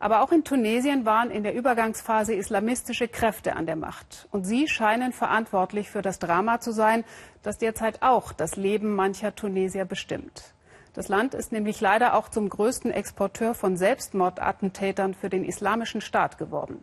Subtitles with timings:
[0.00, 4.28] Aber auch in Tunesien waren in der Übergangsphase islamistische Kräfte an der Macht.
[4.30, 7.04] Und sie scheinen verantwortlich für das Drama zu sein,
[7.42, 10.54] das derzeit auch das Leben mancher Tunesier bestimmt.
[10.94, 16.38] Das Land ist nämlich leider auch zum größten Exporteur von Selbstmordattentätern für den Islamischen Staat
[16.38, 16.82] geworden.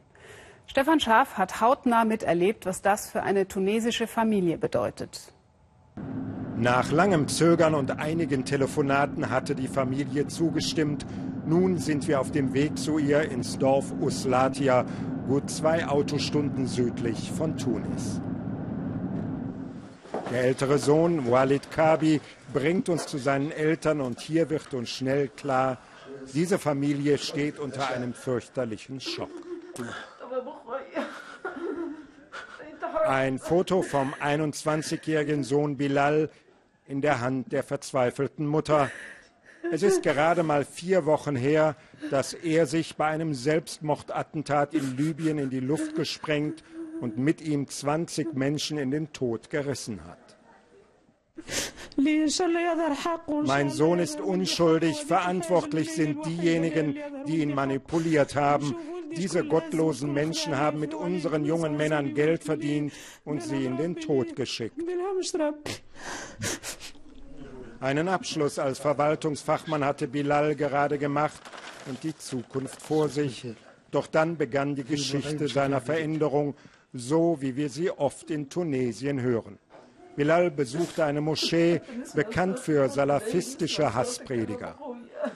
[0.67, 5.33] Stefan Schaaf hat hautnah miterlebt, was das für eine tunesische Familie bedeutet.
[6.57, 11.05] Nach langem Zögern und einigen Telefonaten hatte die Familie zugestimmt.
[11.47, 14.83] Nun sind wir auf dem Weg zu ihr ins Dorf Uslatia,
[15.27, 18.19] gut zwei Autostunden südlich von Tunis.
[20.31, 22.19] Der ältere Sohn, Walid Kabi,
[22.51, 25.77] bringt uns zu seinen Eltern und hier wird uns schnell klar,
[26.33, 29.29] diese Familie steht unter einem fürchterlichen Schock.
[33.07, 36.31] Ein Foto vom 21-jährigen Sohn Bilal
[36.87, 38.89] in der Hand der verzweifelten Mutter.
[39.71, 41.75] Es ist gerade mal vier Wochen her,
[42.09, 46.63] dass er sich bei einem Selbstmordattentat in Libyen in die Luft gesprengt
[47.01, 50.37] und mit ihm 20 Menschen in den Tod gerissen hat.
[53.45, 58.75] Mein Sohn ist unschuldig, verantwortlich sind diejenigen, die ihn manipuliert haben.
[59.15, 62.91] Diese gottlosen Menschen haben mit unseren jungen Männern Geld verdient
[63.23, 64.75] und sie in den Tod geschickt.
[67.81, 71.41] Einen Abschluss als Verwaltungsfachmann hatte Bilal gerade gemacht
[71.87, 73.45] und die Zukunft vor sich.
[73.91, 76.55] Doch dann begann die Geschichte seiner Veränderung,
[76.93, 79.59] so wie wir sie oft in Tunesien hören.
[80.15, 81.81] Bilal besuchte eine Moschee,
[82.13, 84.75] bekannt für salafistische Hassprediger.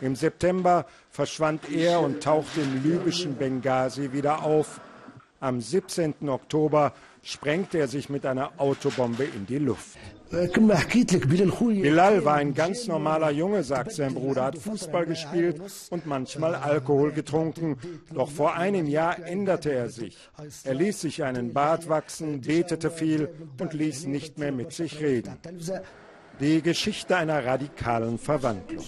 [0.01, 4.79] Im September verschwand er und tauchte im libyschen Benghazi wieder auf.
[5.41, 6.29] Am 17.
[6.29, 9.97] Oktober sprengte er sich mit einer Autobombe in die Luft.
[10.31, 15.59] Bilal war ein ganz normaler Junge, sagt sein Bruder, hat Fußball gespielt
[15.89, 17.77] und manchmal Alkohol getrunken.
[18.13, 20.17] Doch vor einem Jahr änderte er sich.
[20.63, 25.37] Er ließ sich einen Bart wachsen, betete viel und ließ nicht mehr mit sich reden.
[26.39, 28.85] Die Geschichte einer radikalen Verwandlung.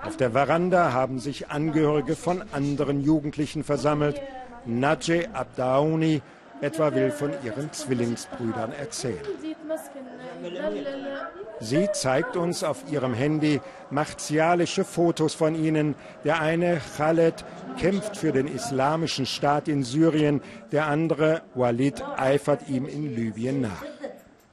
[0.00, 4.20] Auf der Veranda haben sich Angehörige von anderen Jugendlichen versammelt.
[4.66, 6.20] Najee Abdaouni
[6.60, 9.20] etwa will von ihren Zwillingsbrüdern erzählen.
[11.60, 13.60] Sie zeigt uns auf ihrem Handy
[13.90, 15.94] martialische Fotos von ihnen.
[16.24, 17.44] Der eine, Khaled,
[17.78, 20.40] kämpft für den islamischen Staat in Syrien,
[20.72, 23.84] der andere, Walid, eifert ihm in Libyen nach.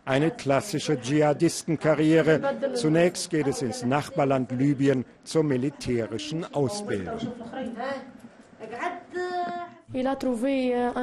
[0.06, 2.74] Eine klassische Dschihadistenkarriere.
[2.76, 7.18] Zunächst geht es ins Nachbarland Libyen zur militärischen Ausbildung.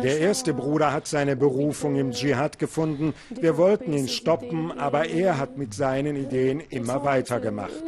[0.03, 3.15] Der erste Bruder hat seine Berufung im Dschihad gefunden.
[3.31, 7.83] Wir wollten ihn stoppen, aber er hat mit seinen Ideen immer weitergemacht.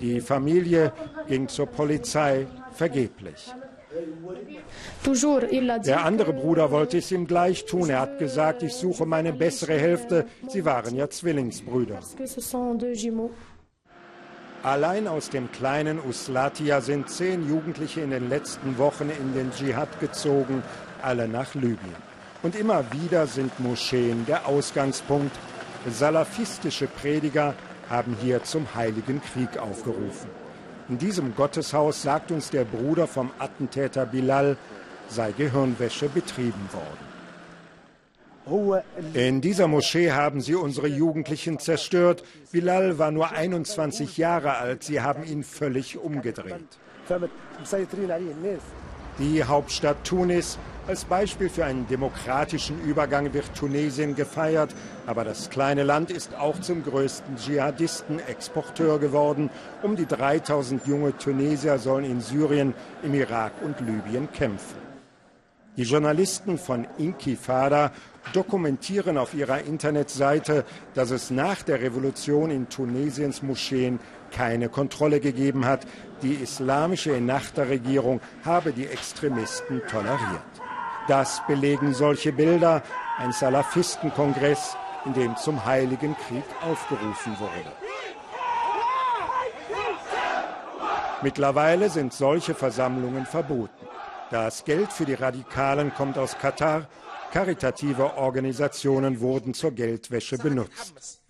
[0.00, 0.92] Die Familie
[1.28, 3.52] ging zur Polizei, vergeblich.
[5.84, 7.90] Der andere Bruder wollte es ihm gleich tun.
[7.90, 10.26] Er hat gesagt, ich suche meine bessere Hälfte.
[10.48, 12.00] Sie waren ja Zwillingsbrüder.
[14.64, 20.00] Allein aus dem kleinen Uslatia sind zehn Jugendliche in den letzten Wochen in den Dschihad
[20.00, 20.64] gezogen,
[21.00, 22.08] alle nach Libyen.
[22.42, 25.34] Und immer wieder sind Moscheen der Ausgangspunkt.
[25.88, 27.54] Salafistische Prediger
[27.88, 30.28] haben hier zum Heiligen Krieg aufgerufen.
[30.88, 34.56] In diesem Gotteshaus, sagt uns der Bruder vom Attentäter Bilal,
[35.08, 37.17] sei Gehirnwäsche betrieben worden.
[39.14, 42.24] In dieser Moschee haben sie unsere Jugendlichen zerstört.
[42.50, 44.84] Bilal war nur 21 Jahre alt.
[44.84, 46.78] Sie haben ihn völlig umgedreht.
[49.18, 50.58] Die Hauptstadt Tunis.
[50.86, 54.74] Als Beispiel für einen demokratischen Übergang wird Tunesien gefeiert.
[55.06, 59.50] Aber das kleine Land ist auch zum größten Dschihadisten-Exporteur geworden.
[59.82, 62.72] Um die 3000 junge Tunesier sollen in Syrien,
[63.02, 64.87] im Irak und Libyen kämpfen.
[65.78, 67.92] Die Journalisten von Inkifada
[68.32, 74.00] dokumentieren auf ihrer Internetseite, dass es nach der Revolution in Tunesiens Moscheen
[74.32, 75.86] keine Kontrolle gegeben hat.
[76.22, 80.42] Die islamische Ennahda-Regierung habe die Extremisten toleriert.
[81.06, 82.82] Das belegen solche Bilder,
[83.16, 87.72] ein Salafistenkongress, in dem zum Heiligen Krieg aufgerufen wurde.
[91.22, 93.87] Mittlerweile sind solche Versammlungen verboten.
[94.30, 96.88] Das Geld für die Radikalen kommt aus Katar
[97.32, 101.20] Karitative Organisationen wurden zur Geldwäsche benutzt.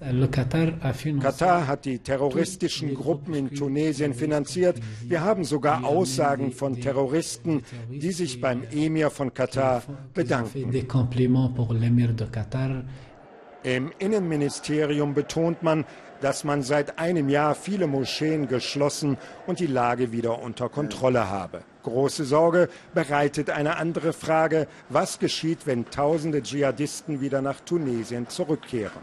[1.20, 4.78] Katar hat die terroristischen Gruppen in Tunesien finanziert.
[5.02, 9.82] Wir haben sogar Aussagen von Terroristen, die sich beim Emir von Katar
[10.14, 10.72] bedanken.
[13.62, 15.84] Im Innenministerium betont man,
[16.20, 21.62] dass man seit einem Jahr viele Moscheen geschlossen und die Lage wieder unter Kontrolle habe.
[21.82, 24.66] Große Sorge bereitet eine andere Frage.
[24.88, 29.02] Was geschieht, wenn tausende Dschihadisten wieder nach Tunesien zurückkehren?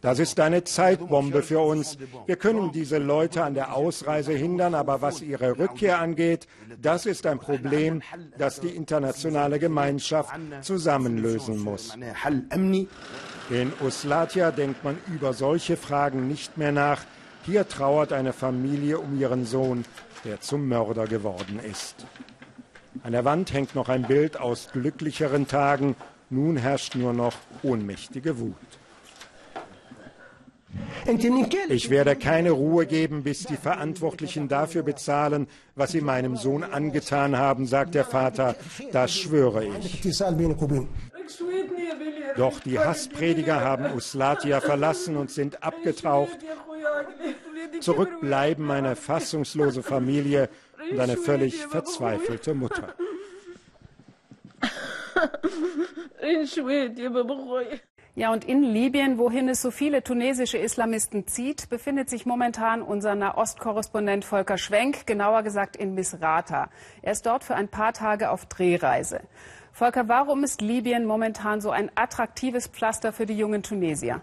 [0.00, 1.98] Das ist eine Zeitbombe für uns.
[2.26, 6.46] Wir können diese Leute an der Ausreise hindern, aber was ihre Rückkehr angeht,
[6.80, 8.02] das ist ein Problem,
[8.38, 11.94] das die internationale Gemeinschaft zusammenlösen muss.
[13.50, 17.02] In Uslatia denkt man über solche Fragen nicht mehr nach.
[17.44, 19.84] Hier trauert eine Familie um ihren Sohn,
[20.24, 22.06] der zum Mörder geworden ist.
[23.02, 25.96] An der Wand hängt noch ein Bild aus glücklicheren Tagen.
[26.30, 28.54] Nun herrscht nur noch ohnmächtige Wut.
[31.68, 37.36] Ich werde keine Ruhe geben, bis die Verantwortlichen dafür bezahlen, was sie meinem Sohn angetan
[37.36, 38.54] haben, sagt der Vater.
[38.92, 40.00] Das schwöre ich.
[42.36, 46.38] Doch die Hassprediger haben Uslatia verlassen und sind abgetaucht.
[47.80, 50.48] Zurück bleiben eine fassungslose Familie
[50.90, 52.94] und eine völlig verzweifelte Mutter.
[58.16, 63.14] Ja, und in Libyen, wohin es so viele tunesische Islamisten zieht, befindet sich momentan unser
[63.14, 66.70] Nahostkorrespondent Volker Schwenk, genauer gesagt in Misrata.
[67.02, 69.20] Er ist dort für ein paar Tage auf Drehreise.
[69.72, 74.20] Volker, warum ist Libyen momentan so ein attraktives Pflaster für die jungen Tunesier?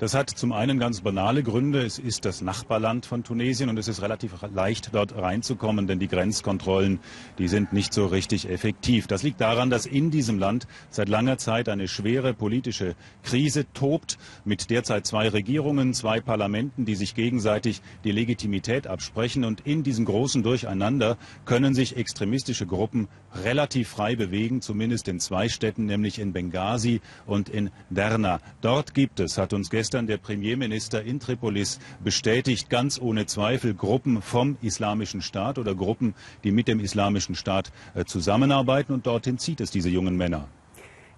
[0.00, 1.84] Das hat zum einen ganz banale Gründe.
[1.84, 6.08] Es ist das Nachbarland von Tunesien und es ist relativ leicht, dort reinzukommen, denn die
[6.08, 7.00] Grenzkontrollen,
[7.36, 9.08] die sind nicht so richtig effektiv.
[9.08, 14.16] Das liegt daran, dass in diesem Land seit langer Zeit eine schwere politische Krise tobt,
[14.46, 19.44] mit derzeit zwei Regierungen, zwei Parlamenten, die sich gegenseitig die Legitimität absprechen.
[19.44, 23.08] Und in diesem großen Durcheinander können sich extremistische Gruppen
[23.44, 28.40] relativ frei bewegen, zumindest in zwei Städten, nämlich in Benghazi und in Derna.
[28.62, 33.74] Dort gibt es, hat uns gestern gestern der Premierminister in Tripolis bestätigt, ganz ohne Zweifel
[33.74, 36.14] Gruppen vom Islamischen Staat oder Gruppen,
[36.44, 38.92] die mit dem Islamischen Staat äh, zusammenarbeiten.
[38.92, 40.46] Und dorthin zieht es diese jungen Männer.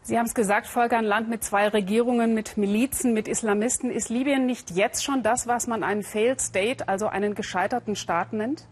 [0.01, 3.91] Sie haben es gesagt, Volker, ein Land mit zwei Regierungen, mit Milizen, mit Islamisten.
[3.91, 8.33] Ist Libyen nicht jetzt schon das, was man einen Failed State, also einen gescheiterten Staat
[8.33, 8.67] nennt?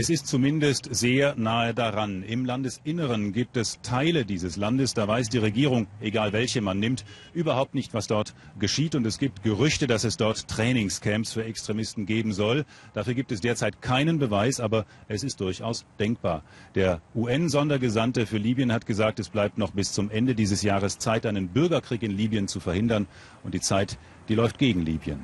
[0.00, 2.22] Es ist zumindest sehr nahe daran.
[2.22, 7.04] Im Landesinneren gibt es Teile dieses Landes, da weiß die Regierung, egal welche man nimmt,
[7.34, 8.94] überhaupt nicht, was dort geschieht.
[8.94, 12.64] Und es gibt Gerüchte, dass es dort Trainingscamps für Extremisten geben soll.
[12.94, 16.44] Dafür gibt es derzeit keinen Beweis, aber es ist durchaus denkbar.
[16.76, 21.26] Der UN-Sondergesandte für Libyen hat gesagt, es bleibt noch bis zum Ende dieses Jahres Zeit,
[21.26, 23.08] einen Bürgerkrieg in Libyen zu verhindern.
[23.42, 23.98] Und die Zeit,
[24.28, 25.18] die läuft gegen Libyen.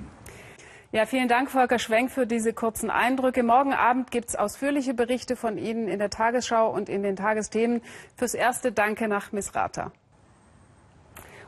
[0.94, 3.42] Ja, vielen Dank, Volker Schwenk, für diese kurzen Eindrücke.
[3.42, 7.82] Morgen Abend gibt es ausführliche Berichte von Ihnen in der Tagesschau und in den Tagesthemen.
[8.14, 9.90] Fürs Erste danke nach Misrata.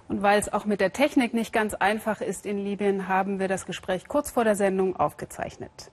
[0.09, 3.47] Und weil es auch mit der Technik nicht ganz einfach ist in Libyen, haben wir
[3.47, 5.93] das Gespräch kurz vor der Sendung aufgezeichnet.